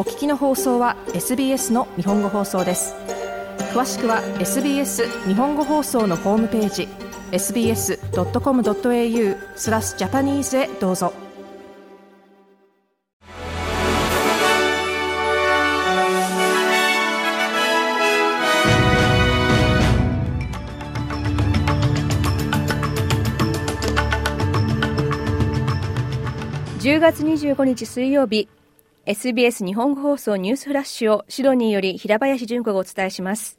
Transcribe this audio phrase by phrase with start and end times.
[0.00, 2.94] お聞きの放送は SBS の日本語放送です。
[3.74, 6.88] 詳しくは SBS 日本語放送のホームページ
[7.32, 7.98] sbs.com.au
[9.56, 11.12] スラスジャパニーズへどうぞ。
[26.78, 28.48] 10月25日水曜日
[29.10, 33.58] SBS 日本語放送ニュースフラッシュをシドニーより平林純子がお伝えします。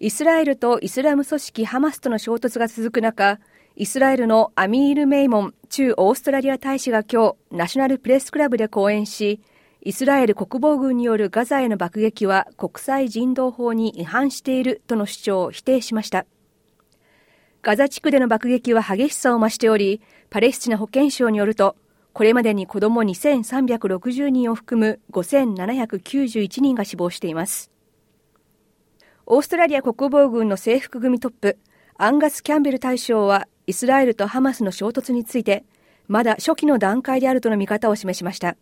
[0.00, 3.40] イスラエルとイスラム組織ハマスとの衝突が続く中
[3.76, 9.42] イスラエルのアミール・メイモン駐オーストラリア大使が今日ナショナルプレスクラブで講演し
[9.82, 16.24] イスラエル国防軍によるガザへの爆撃は国際人道法に違反しているとの主張を否定しました。
[17.60, 21.76] ガザ地区での爆撃は激しさを増しておりパレスチナ保健省によると
[22.14, 27.72] これまでに子供2360人を含む5791人が死亡しています
[29.26, 31.58] オーストラリア国防軍の制服組トップ
[31.98, 35.64] アンガス・キャンベル大将はイスラエルとハマスの衝突について
[36.06, 38.56] まだ初期の段階であるとの見方を示しました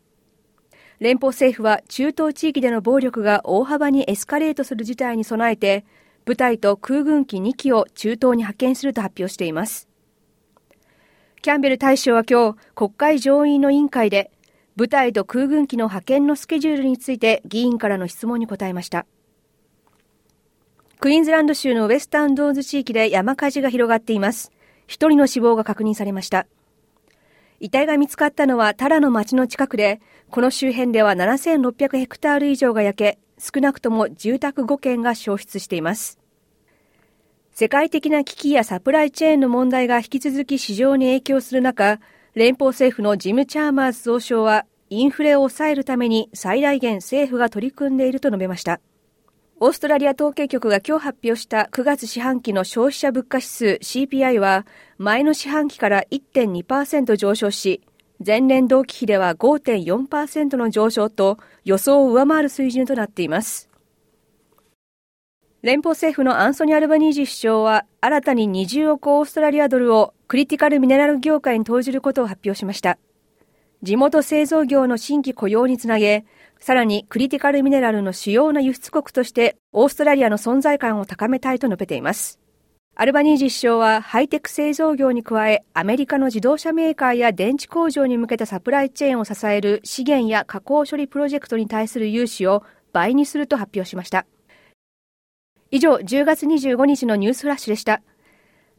[0.98, 5.84] 連邦政府は中東地域での暴力が大幅にエスカレートする事態に備えて
[6.25, 9.92] 部隊と空軍機2機を中東に派遣すると発表しています。
[11.43, 14.31] キャンベル大将は今日、国会上院の委員会で、
[14.77, 19.07] 部隊と空軍機の派遣のスケジュールについて議員からの質問に答えました。
[21.01, 24.53] クイーンズランド州のウェスタンドーズ地域で山火事が広がっています。
[24.87, 26.47] 一人の死亡が確認されました。
[27.59, 36.22] 遺体が見つかったのはタラの町の近くで、この周辺では7600ヘクタール以上が焼け、少なくとも住宅5軒が消失しています。
[37.55, 42.00] 世界的な危機やサプライチェーンの問題が引き続き市場に影響する中、
[42.34, 48.80] 連邦政府のジム・チャーマーズ増相は、インフレを抑えるために最大限政府が取り組んでいると述べました。
[49.61, 54.67] オーストラリア統計局が今日発表した9月四半期の消費者物価指数 CPI は
[54.98, 57.83] 前の四半期から1.2%上昇し、
[58.24, 63.71] 前年同期比では5.4%の上昇と予想を上回る水準となっています。
[65.62, 72.98] 連邦政府のアンソニー・アルバニージ首相は新たに20億オーストラリアドルをクリティカルミネラル業界に投じることを発表しました。
[73.80, 76.24] 地元製造業の新規雇用につなげ、
[76.58, 82.40] さらにクリティカルミネラルの主要な輸出国としてオーストラリアの存在感を高めたいと述べています。
[82.96, 94.27] アルバニージ首相はハイテク製造業に加えアメリカの自動車メーカーや電池工場に向けたサプライチェーンを支える資源や加工処理プロジェクトに対する融資を倍にすると発表しました
[95.72, 98.02] 以上10月25日のニュースフラッシュでした。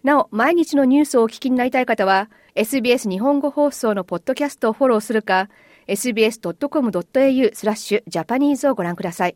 [0.03, 5.49] なお毎日のニュースをお聞きになりたい方は SBS 日本語放送のポッドキャストをフォローするか
[5.87, 9.35] sbs.com.au スラッシュジャパニーズをご覧ください。